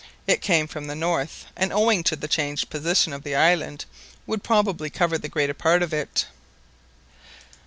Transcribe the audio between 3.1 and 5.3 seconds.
of the island, would probably cover the